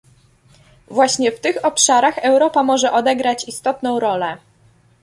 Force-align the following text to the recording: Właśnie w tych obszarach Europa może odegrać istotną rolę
Właśnie 0.87 1.31
w 1.31 1.39
tych 1.39 1.65
obszarach 1.65 2.17
Europa 2.17 2.63
może 2.63 2.91
odegrać 2.91 3.47
istotną 3.47 3.99
rolę 3.99 4.37